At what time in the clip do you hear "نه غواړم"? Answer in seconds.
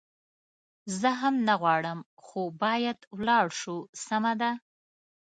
1.47-1.99